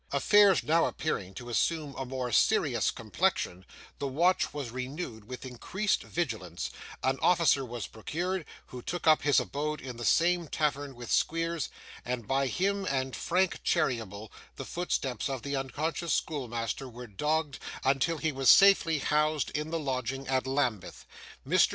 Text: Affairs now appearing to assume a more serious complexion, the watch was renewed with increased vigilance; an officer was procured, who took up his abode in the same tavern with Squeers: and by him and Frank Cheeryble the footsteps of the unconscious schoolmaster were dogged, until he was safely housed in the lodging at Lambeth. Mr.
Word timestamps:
Affairs 0.11 0.63
now 0.63 0.85
appearing 0.85 1.35
to 1.35 1.47
assume 1.49 1.93
a 1.95 2.07
more 2.07 2.31
serious 2.31 2.89
complexion, 2.89 3.65
the 3.99 4.07
watch 4.07 4.51
was 4.51 4.71
renewed 4.71 5.25
with 5.25 5.45
increased 5.45 6.01
vigilance; 6.01 6.71
an 7.03 7.19
officer 7.21 7.63
was 7.63 7.85
procured, 7.85 8.43
who 8.65 8.81
took 8.81 9.05
up 9.05 9.21
his 9.21 9.39
abode 9.39 9.79
in 9.79 9.97
the 9.97 10.03
same 10.03 10.47
tavern 10.47 10.95
with 10.95 11.11
Squeers: 11.11 11.69
and 12.03 12.27
by 12.27 12.47
him 12.47 12.83
and 12.85 13.15
Frank 13.15 13.61
Cheeryble 13.63 14.31
the 14.55 14.65
footsteps 14.65 15.29
of 15.29 15.43
the 15.43 15.55
unconscious 15.55 16.15
schoolmaster 16.15 16.89
were 16.89 17.05
dogged, 17.05 17.59
until 17.83 18.17
he 18.17 18.31
was 18.31 18.49
safely 18.49 18.97
housed 18.97 19.51
in 19.51 19.69
the 19.69 19.77
lodging 19.77 20.27
at 20.27 20.47
Lambeth. 20.47 21.05
Mr. 21.47 21.69